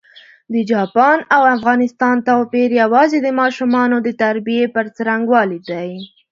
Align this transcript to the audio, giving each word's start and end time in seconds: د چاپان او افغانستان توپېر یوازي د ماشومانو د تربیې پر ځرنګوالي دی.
د 0.53 0.55
چاپان 0.69 1.17
او 1.35 1.41
افغانستان 1.55 2.15
توپېر 2.27 2.69
یوازي 2.81 3.19
د 3.23 3.27
ماشومانو 3.39 3.97
د 4.05 4.09
تربیې 4.21 4.65
پر 4.75 4.85
ځرنګوالي 4.97 5.59
دی. 5.69 5.91